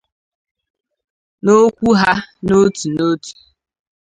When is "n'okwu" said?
1.43-1.87